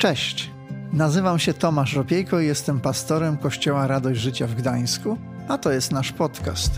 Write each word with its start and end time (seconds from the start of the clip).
Cześć, 0.00 0.50
nazywam 0.92 1.38
się 1.38 1.54
Tomasz 1.54 1.94
Ropiejko 1.94 2.40
i 2.40 2.46
jestem 2.46 2.80
pastorem 2.80 3.36
Kościoła 3.36 3.86
Radość 3.86 4.20
Życia 4.20 4.46
w 4.46 4.54
Gdańsku, 4.54 5.18
a 5.48 5.58
to 5.58 5.72
jest 5.72 5.92
nasz 5.92 6.12
podcast. 6.12 6.72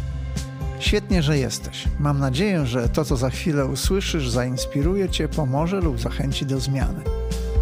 Świetnie, 0.80 1.22
że 1.22 1.38
jesteś. 1.38 1.84
Mam 2.00 2.18
nadzieję, 2.18 2.66
że 2.66 2.88
to, 2.88 3.04
co 3.04 3.16
za 3.16 3.30
chwilę 3.30 3.66
usłyszysz, 3.66 4.28
zainspiruje 4.28 5.08
Cię, 5.08 5.28
pomoże 5.28 5.80
lub 5.80 6.00
zachęci 6.00 6.46
do 6.46 6.60
zmiany. 6.60 7.04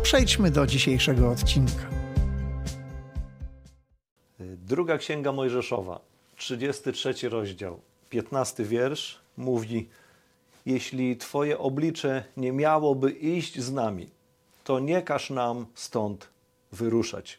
Przejdźmy 0.02 0.50
do 0.50 0.66
dzisiejszego 0.66 1.30
odcinka. 1.30 1.86
Druga 4.38 4.98
Księga 4.98 5.32
Mojżeszowa, 5.32 6.00
33 6.36 7.28
rozdział, 7.28 7.80
15 8.10 8.64
wiersz 8.64 9.18
mówi: 9.36 9.88
Jeśli 10.66 11.16
Twoje 11.16 11.58
oblicze 11.58 12.24
nie 12.36 12.52
miałoby 12.52 13.10
iść 13.10 13.60
z 13.60 13.72
nami, 13.72 14.19
to 14.70 14.78
nie 14.78 15.02
każ 15.02 15.30
nam 15.30 15.66
stąd 15.74 16.28
wyruszać. 16.72 17.38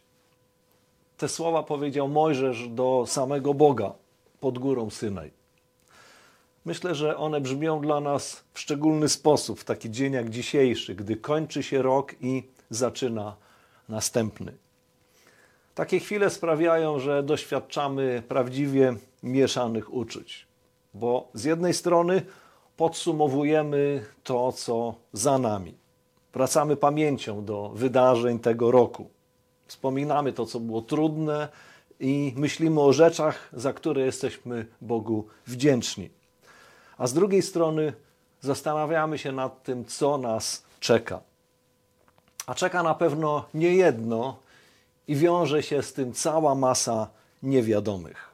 Te 1.17 1.29
słowa 1.29 1.63
powiedział 1.63 2.07
Mojżesz 2.07 2.67
do 2.67 3.03
samego 3.07 3.53
Boga 3.53 3.93
pod 4.39 4.59
górą 4.59 4.89
Synaj. 4.89 5.31
Myślę, 6.65 6.95
że 6.95 7.17
one 7.17 7.41
brzmią 7.41 7.81
dla 7.81 7.99
nas 7.99 8.43
w 8.53 8.59
szczególny 8.59 9.09
sposób 9.09 9.59
w 9.59 9.63
taki 9.63 9.91
dzień 9.91 10.13
jak 10.13 10.29
dzisiejszy, 10.29 10.95
gdy 10.95 11.15
kończy 11.15 11.63
się 11.63 11.81
rok 11.81 12.15
i 12.21 12.43
zaczyna 12.69 13.35
następny. 13.89 14.53
Takie 15.75 15.99
chwile 15.99 16.29
sprawiają, 16.29 16.99
że 16.99 17.23
doświadczamy 17.23 18.23
prawdziwie 18.27 18.95
mieszanych 19.23 19.93
uczuć, 19.93 20.47
bo 20.93 21.29
z 21.33 21.43
jednej 21.43 21.73
strony 21.73 22.25
podsumowujemy 22.77 24.05
to, 24.23 24.51
co 24.51 24.95
za 25.13 25.37
nami. 25.37 25.80
Wracamy 26.33 26.75
pamięcią 26.75 27.45
do 27.45 27.69
wydarzeń 27.69 28.39
tego 28.39 28.71
roku. 28.71 29.09
Wspominamy 29.67 30.33
to, 30.33 30.45
co 30.45 30.59
było 30.59 30.81
trudne 30.81 31.47
i 31.99 32.33
myślimy 32.35 32.81
o 32.81 32.93
rzeczach, 32.93 33.49
za 33.53 33.73
które 33.73 34.01
jesteśmy 34.01 34.65
Bogu 34.81 35.27
wdzięczni. 35.47 36.09
A 36.97 37.07
z 37.07 37.13
drugiej 37.13 37.41
strony 37.41 37.93
zastanawiamy 38.41 39.17
się 39.17 39.31
nad 39.31 39.63
tym, 39.63 39.85
co 39.85 40.17
nas 40.17 40.63
czeka. 40.79 41.21
A 42.45 42.55
czeka 42.55 42.83
na 42.83 42.95
pewno 42.95 43.45
nie 43.53 43.75
jedno 43.75 44.37
i 45.07 45.15
wiąże 45.15 45.63
się 45.63 45.83
z 45.83 45.93
tym 45.93 46.13
cała 46.13 46.55
masa 46.55 47.07
niewiadomych. 47.43 48.29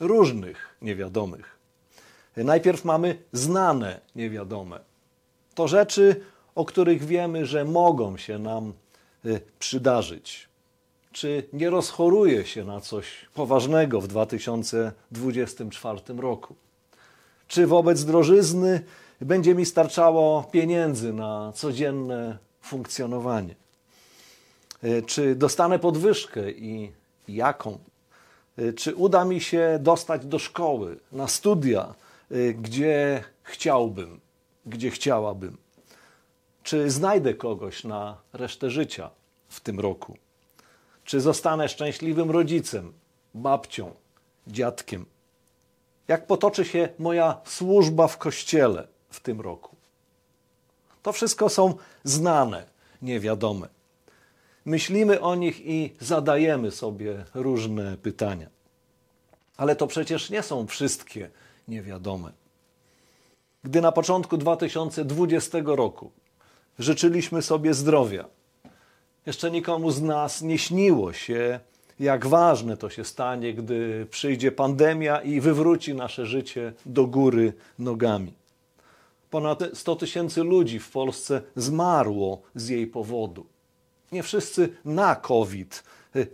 Różnych 0.00 0.76
niewiadomych. 0.82 1.58
Najpierw 2.36 2.84
mamy 2.84 3.18
znane 3.32 4.00
niewiadome. 4.16 4.80
To 5.54 5.68
rzeczy, 5.68 6.24
o 6.54 6.64
których 6.64 7.04
wiemy, 7.04 7.46
że 7.46 7.64
mogą 7.64 8.16
się 8.16 8.38
nam 8.38 8.72
y, 9.24 9.40
przydarzyć. 9.58 10.48
Czy 11.12 11.44
nie 11.52 11.70
rozchoruje 11.70 12.46
się 12.46 12.64
na 12.64 12.80
coś 12.80 13.06
poważnego 13.34 14.00
w 14.00 14.08
2024 14.08 16.00
roku? 16.16 16.54
Czy 17.48 17.66
wobec 17.66 18.04
drożyzny 18.04 18.82
będzie 19.20 19.54
mi 19.54 19.66
starczało 19.66 20.44
pieniędzy 20.52 21.12
na 21.12 21.52
codzienne 21.54 22.38
funkcjonowanie? 22.60 23.54
Y, 24.84 25.02
czy 25.06 25.34
dostanę 25.34 25.78
podwyżkę 25.78 26.50
i 26.50 26.92
jaką? 27.28 27.78
Y, 28.58 28.72
czy 28.72 28.94
uda 28.94 29.24
mi 29.24 29.40
się 29.40 29.78
dostać 29.80 30.26
do 30.26 30.38
szkoły, 30.38 30.98
na 31.12 31.28
studia, 31.28 31.94
gdzie 32.54 33.24
chciałbym, 33.42 34.20
gdzie 34.66 34.90
chciałabym? 34.90 35.56
Czy 36.70 36.90
znajdę 36.90 37.34
kogoś 37.34 37.84
na 37.84 38.16
resztę 38.32 38.70
życia 38.70 39.10
w 39.48 39.60
tym 39.60 39.80
roku? 39.80 40.16
Czy 41.04 41.20
zostanę 41.20 41.68
szczęśliwym 41.68 42.30
rodzicem, 42.30 42.92
babcią, 43.34 43.94
dziadkiem? 44.46 45.06
Jak 46.08 46.26
potoczy 46.26 46.64
się 46.64 46.88
moja 46.98 47.40
służba 47.44 48.08
w 48.08 48.18
kościele 48.18 48.88
w 49.10 49.20
tym 49.20 49.40
roku? 49.40 49.76
To 51.02 51.12
wszystko 51.12 51.48
są 51.48 51.74
znane, 52.04 52.66
niewiadome. 53.02 53.68
Myślimy 54.64 55.20
o 55.20 55.34
nich 55.34 55.66
i 55.66 55.94
zadajemy 56.00 56.70
sobie 56.70 57.24
różne 57.34 57.96
pytania. 57.96 58.48
Ale 59.56 59.76
to 59.76 59.86
przecież 59.86 60.30
nie 60.30 60.42
są 60.42 60.66
wszystkie 60.66 61.30
niewiadome. 61.68 62.32
Gdy 63.64 63.80
na 63.80 63.92
początku 63.92 64.36
2020 64.36 65.58
roku 65.64 66.10
życzyliśmy 66.80 67.42
sobie 67.42 67.74
zdrowia. 67.74 68.24
Jeszcze 69.26 69.50
nikomu 69.50 69.90
z 69.90 70.02
nas 70.02 70.42
nie 70.42 70.58
śniło 70.58 71.12
się, 71.12 71.60
jak 72.00 72.26
ważne 72.26 72.76
to 72.76 72.90
się 72.90 73.04
stanie, 73.04 73.54
gdy 73.54 74.06
przyjdzie 74.10 74.52
pandemia 74.52 75.20
i 75.20 75.40
wywróci 75.40 75.94
nasze 75.94 76.26
życie 76.26 76.72
do 76.86 77.06
góry 77.06 77.52
nogami. 77.78 78.32
Ponad 79.30 79.62
100 79.74 79.96
tysięcy 79.96 80.42
ludzi 80.42 80.78
w 80.78 80.90
Polsce 80.90 81.42
zmarło 81.56 82.42
z 82.54 82.68
jej 82.68 82.86
powodu. 82.86 83.46
Nie 84.12 84.22
wszyscy 84.22 84.68
na 84.84 85.16
COVID, 85.16 85.84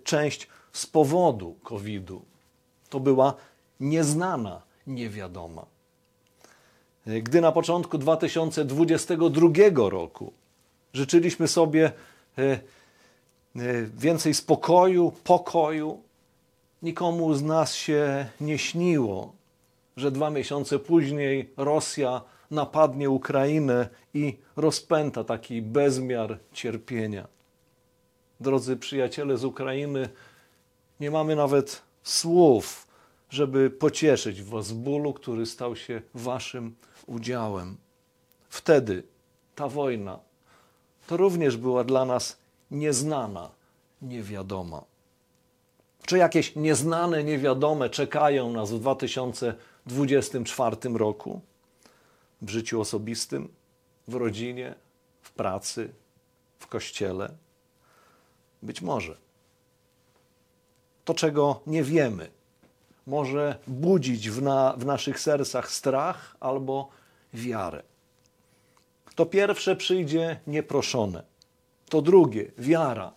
część 0.04 0.48
z 0.72 0.86
powodu 0.86 1.56
COVID-u. 1.62 2.22
To 2.90 3.00
była 3.00 3.34
nieznana, 3.80 4.62
niewiadoma. 4.86 5.66
Gdy 7.06 7.40
na 7.40 7.52
początku 7.52 7.98
2022 7.98 9.90
roku 9.90 10.32
życzyliśmy 10.92 11.48
sobie 11.48 11.92
e, 12.38 12.42
e, 12.42 12.58
więcej 13.96 14.34
spokoju, 14.34 15.12
pokoju, 15.24 16.00
nikomu 16.82 17.34
z 17.34 17.42
nas 17.42 17.74
się 17.74 18.26
nie 18.40 18.58
śniło, 18.58 19.32
że 19.96 20.10
dwa 20.10 20.30
miesiące 20.30 20.78
później 20.78 21.50
Rosja 21.56 22.22
napadnie 22.50 23.10
Ukrainę 23.10 23.88
i 24.14 24.36
rozpęta 24.56 25.24
taki 25.24 25.62
bezmiar 25.62 26.38
cierpienia. 26.52 27.26
Drodzy 28.40 28.76
przyjaciele 28.76 29.36
z 29.36 29.44
Ukrainy, 29.44 30.08
nie 31.00 31.10
mamy 31.10 31.36
nawet 31.36 31.82
słów, 32.02 32.85
żeby 33.30 33.70
pocieszyć 33.70 34.42
Was 34.42 34.72
bólu, 34.72 35.12
który 35.12 35.46
stał 35.46 35.76
się 35.76 36.02
Waszym 36.14 36.76
udziałem. 37.06 37.76
Wtedy 38.48 39.02
ta 39.54 39.68
wojna 39.68 40.18
to 41.06 41.16
również 41.16 41.56
była 41.56 41.84
dla 41.84 42.04
nas 42.04 42.38
nieznana, 42.70 43.50
niewiadoma. 44.02 44.84
Czy 46.06 46.18
jakieś 46.18 46.56
nieznane, 46.56 47.24
niewiadome 47.24 47.90
czekają 47.90 48.52
nas 48.52 48.72
w 48.72 48.80
2024 48.80 50.76
roku? 50.94 51.40
W 52.42 52.50
życiu 52.50 52.80
osobistym, 52.80 53.48
w 54.08 54.14
rodzinie, 54.14 54.74
w 55.22 55.30
pracy, 55.30 55.92
w 56.58 56.66
kościele? 56.66 57.34
Być 58.62 58.82
może. 58.82 59.16
To, 61.04 61.14
czego 61.14 61.60
nie 61.66 61.84
wiemy, 61.84 62.30
może 63.06 63.58
budzić 63.66 64.30
w, 64.30 64.42
na, 64.42 64.74
w 64.78 64.86
naszych 64.86 65.20
sercach 65.20 65.70
strach 65.70 66.36
albo 66.40 66.88
wiarę. 67.34 67.82
To 69.14 69.26
pierwsze 69.26 69.76
przyjdzie 69.76 70.40
nieproszone. 70.46 71.22
To 71.88 72.02
drugie, 72.02 72.52
wiara, 72.58 73.12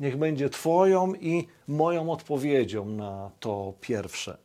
niech 0.00 0.16
będzie 0.16 0.50
Twoją 0.50 1.14
i 1.14 1.46
moją 1.68 2.10
odpowiedzią 2.10 2.84
na 2.84 3.30
to 3.40 3.72
pierwsze. 3.80 4.36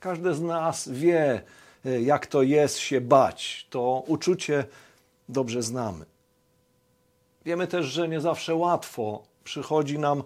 Każdy 0.00 0.34
z 0.34 0.40
nas 0.40 0.88
wie, 0.88 1.42
e, 1.84 2.02
jak 2.02 2.26
to 2.26 2.42
jest 2.42 2.78
się 2.78 3.00
bać. 3.00 3.66
To 3.70 4.04
uczucie 4.06 4.64
dobrze 5.28 5.62
znamy. 5.62 6.04
Wiemy 7.44 7.66
też, 7.66 7.86
że 7.86 8.08
nie 8.08 8.20
zawsze 8.20 8.54
łatwo 8.54 9.22
przychodzi 9.44 9.98
nam 9.98 10.22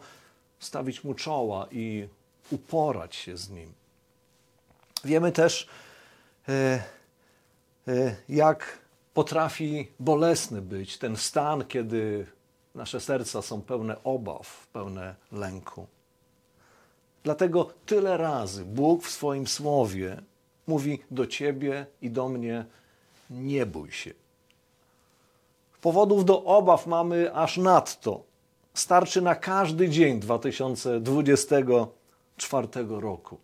stawić 0.58 1.04
mu 1.04 1.14
czoła 1.14 1.66
i 1.70 2.08
uporać 2.50 3.16
się 3.16 3.36
z 3.36 3.50
nim. 3.50 3.72
Wiemy 5.04 5.32
też, 5.32 5.68
e, 6.48 6.82
e, 7.88 8.16
jak 8.28 8.78
potrafi 9.14 9.88
bolesny 10.00 10.62
być 10.62 10.98
ten 10.98 11.16
stan, 11.16 11.64
kiedy 11.64 12.26
nasze 12.74 13.00
serca 13.00 13.42
są 13.42 13.62
pełne 13.62 14.04
obaw, 14.04 14.66
pełne 14.72 15.14
lęku. 15.32 15.86
Dlatego 17.22 17.70
tyle 17.86 18.16
razy 18.16 18.64
Bóg 18.64 19.04
w 19.04 19.10
swoim 19.10 19.46
słowie 19.46 20.22
mówi 20.66 21.02
do 21.10 21.26
ciebie 21.26 21.86
i 22.02 22.10
do 22.10 22.28
mnie: 22.28 22.64
nie 23.30 23.66
bój 23.66 23.92
się. 23.92 24.12
Powodów 25.80 26.24
do 26.24 26.44
obaw 26.44 26.86
mamy 26.86 27.34
aż 27.34 27.56
nadto. 27.56 28.22
Starczy 28.74 29.22
na 29.22 29.34
każdy 29.34 29.88
dzień 29.88 30.20
2020 30.20 31.56
czwartego 32.42 33.00
roku. 33.00 33.38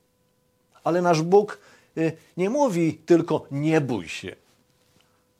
Ale 0.85 1.03
nasz 1.03 1.23
Bóg 1.23 1.59
y, 1.97 2.12
nie 2.37 2.50
mówi 2.50 2.95
tylko 3.06 3.47
nie 3.50 3.81
bój 3.81 4.09
się. 4.09 4.37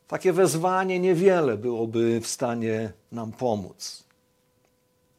Takie 0.09 0.33
wezwanie 0.33 1.01
niewiele 1.01 1.57
byłoby 1.57 2.21
w 2.21 2.27
stanie 2.27 2.93
nam 3.13 3.33
pomóc. 3.33 4.05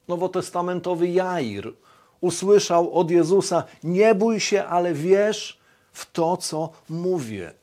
nowotestamentowy 0.07 1.07
Jair 1.07 1.73
usłyszał 2.21 2.93
od 2.93 3.11
Jezusa: 3.11 3.63
Nie 3.83 4.15
bój 4.15 4.39
się, 4.39 4.63
ale 4.65 4.93
wierz 4.93 5.59
w 5.91 6.11
to, 6.11 6.37
co 6.37 6.69
mówię. 6.89 7.53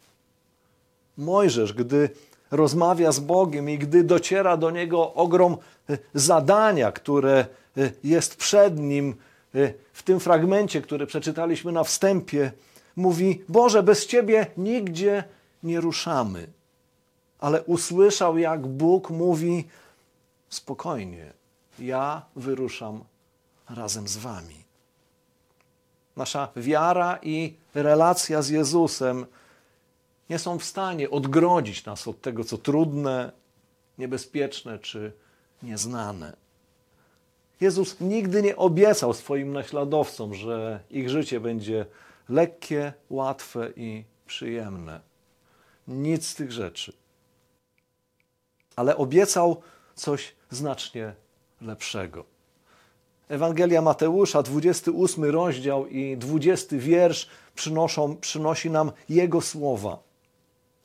Mojżesz, 1.17 1.73
gdy 1.73 2.11
rozmawia 2.50 3.12
z 3.12 3.20
Bogiem 3.20 3.70
i 3.70 3.78
gdy 3.78 4.05
dociera 4.05 4.56
do 4.56 4.70
niego 4.70 5.14
ogrom 5.14 5.56
e, 5.90 5.99
zadania, 6.14 6.93
które 6.93 7.46
e, 7.76 7.90
jest 8.05 8.37
przed 8.37 8.78
nim, 8.78 9.14
w 9.93 10.03
tym 10.03 10.20
fragmencie, 10.20 10.82
który 10.82 11.06
przeczytaliśmy 11.06 11.73
na 11.73 11.85
wstępie, 11.85 12.53
mówi: 12.97 13.44
Boże, 13.49 13.82
bez 13.82 14.06
Ciebie 14.06 14.47
nigdzie 14.56 15.25
nie 15.62 15.81
ruszamy. 15.81 16.47
Ale 17.38 17.62
usłyszał, 17.62 18.38
jak 18.38 18.67
Bóg 18.67 19.11
mówi: 19.11 19.69
Spokojnie, 20.49 21.32
ja 21.79 22.23
wyruszam 22.37 23.05
razem 23.69 24.08
z 24.08 24.17
Wami. 24.17 24.64
Nasza 26.17 26.49
wiara 26.56 27.19
i 27.23 27.55
relacja 27.75 28.43
z 28.43 28.49
Jezusem 28.49 29.26
nie 30.31 30.38
są 30.38 30.59
w 30.59 30.64
stanie 30.64 31.11
odgrodzić 31.11 31.85
nas 31.85 32.09
od 32.09 32.20
tego, 32.20 32.44
co 32.44 32.59
trudne, 32.59 33.32
niebezpieczne 33.99 34.79
czy 34.79 35.12
nieznane. 35.62 36.45
Jezus 37.61 38.00
nigdy 38.00 38.43
nie 38.43 38.56
obiecał 38.56 39.14
swoim 39.14 39.53
naśladowcom, 39.53 40.35
że 40.35 40.81
ich 40.91 41.11
życie 41.11 41.41
będzie 41.41 41.87
lekkie, 42.29 42.93
łatwe 43.11 43.70
i 43.76 44.05
przyjemne. 44.26 45.00
Nic 45.88 46.26
z 46.26 46.35
tych 46.35 46.53
rzeczy. 46.53 46.93
Ale 48.76 48.97
obiecał 48.97 49.62
coś 49.94 50.35
znacznie 50.50 51.14
lepszego. 51.61 52.25
Ewangelia 53.29 53.82
Mateusza, 53.82 54.43
28 54.43 55.25
rozdział 55.25 55.87
i 55.87 56.17
20 56.17 56.76
wiersz 56.79 57.29
przynoszą, 57.55 58.17
przynosi 58.17 58.70
nam 58.70 58.93
Jego 59.09 59.41
słowa. 59.41 59.99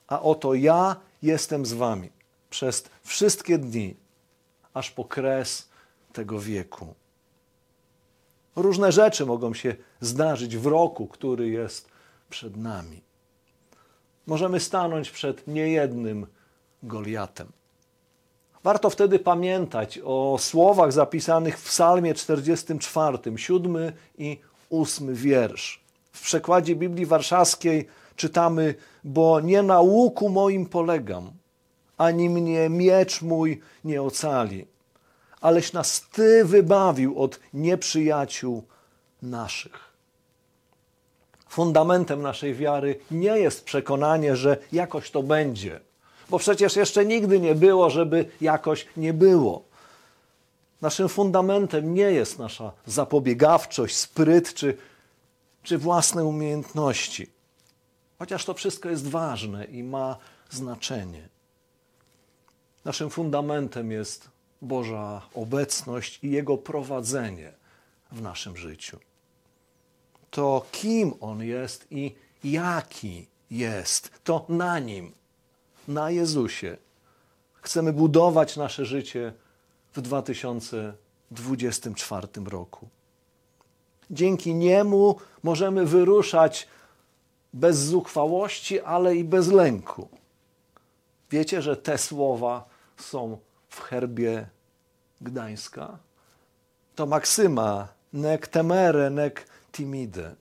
A 0.07 0.21
oto 0.21 0.53
ja 0.53 0.95
jestem 1.21 1.65
z 1.65 1.73
wami 1.73 2.09
przez 2.49 2.83
wszystkie 3.03 3.57
dni, 3.57 3.95
aż 4.73 4.91
po 4.91 5.05
kres 5.05 5.70
tego 6.13 6.39
wieku. 6.39 6.93
Różne 8.55 8.91
rzeczy 8.91 9.25
mogą 9.25 9.53
się 9.53 9.75
zdarzyć 10.01 10.57
w 10.57 10.65
roku, 10.65 11.07
który 11.07 11.49
jest 11.49 11.89
przed 12.29 12.57
nami. 12.57 13.01
Możemy 14.27 14.59
stanąć 14.59 15.11
przed 15.11 15.47
niejednym 15.47 16.27
Goliatem. 16.83 17.51
Warto 18.63 18.89
wtedy 18.89 19.19
pamiętać 19.19 19.99
o 20.03 20.37
słowach 20.39 20.91
zapisanych 20.91 21.59
w 21.59 21.65
Psalmie 21.65 22.13
44, 22.13 23.17
7 23.35 23.77
i 24.17 24.39
8 24.69 25.15
wiersz. 25.15 25.83
W 26.11 26.21
przekładzie 26.21 26.75
Biblii 26.75 27.05
Warszawskiej 27.05 27.87
czytamy: 28.15 28.75
Bo 29.03 29.39
nie 29.39 29.63
na 29.63 29.81
łuku 29.81 30.29
moim 30.29 30.65
polegam, 30.65 31.31
ani 31.97 32.29
mnie 32.29 32.69
miecz 32.69 33.21
mój 33.21 33.61
nie 33.83 34.01
ocali, 34.01 34.67
aleś 35.41 35.73
nas 35.73 36.01
Ty 36.11 36.45
wybawił 36.45 37.19
od 37.19 37.39
nieprzyjaciół 37.53 38.63
naszych. 39.21 39.91
Fundamentem 41.49 42.21
naszej 42.21 42.55
wiary 42.55 42.99
nie 43.11 43.37
jest 43.37 43.65
przekonanie, 43.65 44.35
że 44.35 44.57
jakoś 44.71 45.11
to 45.11 45.23
będzie, 45.23 45.79
bo 46.29 46.39
przecież 46.39 46.75
jeszcze 46.75 47.05
nigdy 47.05 47.39
nie 47.39 47.55
było, 47.55 47.89
żeby 47.89 48.25
jakoś 48.41 48.87
nie 48.97 49.13
było. 49.13 49.63
Naszym 50.81 51.09
fundamentem 51.09 51.93
nie 51.93 52.11
jest 52.11 52.39
nasza 52.39 52.71
zapobiegawczość, 52.85 53.97
spryt 53.97 54.53
czy, 54.53 54.77
czy 55.63 55.77
własne 55.77 56.25
umiejętności. 56.25 57.27
Chociaż 58.19 58.45
to 58.45 58.53
wszystko 58.53 58.89
jest 58.89 59.07
ważne 59.07 59.65
i 59.65 59.83
ma 59.83 60.17
znaczenie. 60.49 61.29
Naszym 62.85 63.09
fundamentem 63.09 63.91
jest 63.91 64.30
Boża 64.61 65.21
obecność 65.33 66.19
i 66.23 66.31
Jego 66.31 66.57
prowadzenie 66.57 67.53
w 68.11 68.21
naszym 68.21 68.57
życiu. 68.57 68.99
To 70.31 70.65
kim 70.71 71.13
On 71.19 71.43
jest 71.43 71.87
i 71.91 72.15
jaki 72.43 73.27
jest, 73.51 74.11
to 74.23 74.45
na 74.49 74.79
Nim, 74.79 75.11
na 75.87 76.11
Jezusie. 76.11 76.77
Chcemy 77.53 77.93
budować 77.93 78.57
nasze 78.57 78.85
życie 78.85 79.33
w 79.93 80.01
2024 80.01 82.27
roku. 82.45 82.87
Dzięki 84.11 84.55
Niemu 84.55 85.15
możemy 85.43 85.85
wyruszać 85.85 86.67
bez 87.53 87.77
zuchwałości, 87.77 88.81
ale 88.81 89.15
i 89.15 89.23
bez 89.23 89.47
lęku. 89.47 90.07
Wiecie, 91.31 91.61
że 91.61 91.77
te 91.77 91.97
słowa 91.97 92.69
są 92.97 93.37
w 93.71 93.81
herbie 93.81 94.47
Gdańska? 95.21 95.97
To 96.95 97.05
maksyma 97.05 97.87
nec 98.13 98.47
temere, 98.47 99.09
nec 99.09 99.33
timide. 99.71 100.35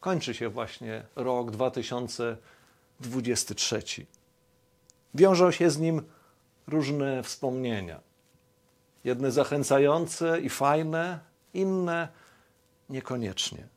Kończy 0.00 0.34
się 0.34 0.48
właśnie 0.48 1.02
rok 1.16 1.50
2023. 1.50 3.82
Wiążą 5.14 5.50
się 5.50 5.70
z 5.70 5.78
nim 5.78 6.02
różne 6.66 7.22
wspomnienia. 7.22 8.00
Jedne 9.04 9.30
zachęcające 9.30 10.40
i 10.40 10.48
fajne, 10.48 11.20
inne 11.54 12.08
niekoniecznie. 12.88 13.68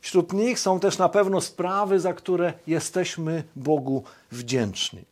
Wśród 0.00 0.32
nich 0.32 0.60
są 0.60 0.80
też 0.80 0.98
na 0.98 1.08
pewno 1.08 1.40
sprawy, 1.40 2.00
za 2.00 2.12
które 2.12 2.52
jesteśmy 2.66 3.44
Bogu 3.56 4.04
wdzięczni. 4.30 5.11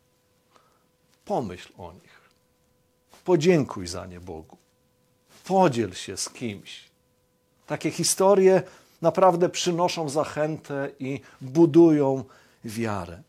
Pomyśl 1.31 1.73
o 1.79 1.93
nich. 1.93 2.21
Podziękuj 3.25 3.87
za 3.87 4.07
nie 4.07 4.21
Bogu. 4.21 4.57
Podziel 5.45 5.95
się 5.95 6.17
z 6.17 6.31
kimś. 6.31 6.91
Takie 7.67 7.91
historie 7.91 8.63
naprawdę 9.03 9.49
przynoszą 9.49 10.09
zachętę 10.09 10.91
i 10.99 11.21
budują 11.41 12.25
wiarę. 12.65 13.23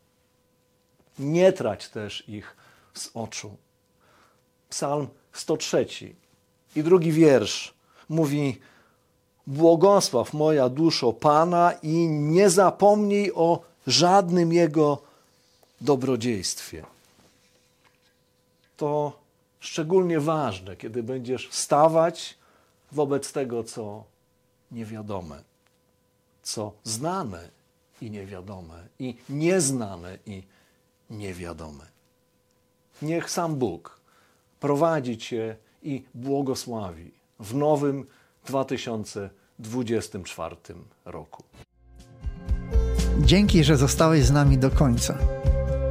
Nie 1.18 1.52
trać 1.52 1.88
też 1.88 2.28
ich 2.28 2.56
z 2.94 3.10
oczu. 3.14 3.56
Psalm 4.70 5.08
103 5.32 5.86
i 6.76 6.82
drugi 6.82 7.12
wiersz 7.12 7.74
mówi: 8.08 8.60
Błogosław 9.46 10.32
moja 10.32 10.68
duszo 10.68 11.12
Pana 11.12 11.72
i 11.82 12.08
nie 12.08 12.50
zapomnij 12.50 13.32
o 13.34 13.60
żadnym 13.86 14.52
Jego 14.52 15.02
dobrodziejstwie. 15.80 16.92
To 18.82 19.18
szczególnie 19.60 20.20
ważne, 20.20 20.76
kiedy 20.76 21.02
będziesz 21.02 21.48
wstawać 21.48 22.38
wobec 22.92 23.32
tego, 23.32 23.64
co 23.64 24.04
niewiadome, 24.70 25.42
co 26.42 26.72
znane 26.84 27.48
i 28.00 28.10
niewiadome, 28.10 28.86
i 28.98 29.16
nieznane 29.28 30.18
i 30.26 30.42
niewiadome. 31.10 31.84
Niech 33.02 33.30
sam 33.30 33.56
Bóg 33.56 34.00
prowadzi 34.60 35.18
Cię 35.18 35.56
i 35.82 36.04
błogosławi 36.14 37.10
w 37.40 37.54
nowym 37.54 38.06
2024 38.46 40.56
roku. 41.04 41.42
Dzięki, 43.20 43.64
że 43.64 43.76
zostałeś 43.76 44.24
z 44.24 44.30
nami 44.30 44.58
do 44.58 44.70
końca. 44.70 45.18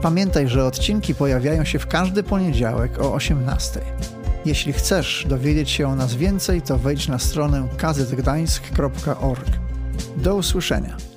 Pamiętaj, 0.02 0.48
że 0.48 0.66
odcinki 0.66 1.16
pojawiają 1.16 1.66
się 1.66 1.80
w 1.80 1.88
każdy 1.88 2.24
poniedziałek 2.24 3.00
o 3.00 3.14
18. 3.14 3.82
Jeśli 4.46 4.74
chcesz 4.74 5.26
dowiedzieć 5.30 5.70
się 5.70 5.88
o 5.88 5.96
nas 5.96 6.16
więcej, 6.16 6.62
to 6.62 6.78
wejdź 6.78 7.08
na 7.08 7.20
stronę 7.20 7.68
kazetgdańsk.org. 7.78 9.50
Do 10.18 10.36
usłyszenia. 10.36 11.11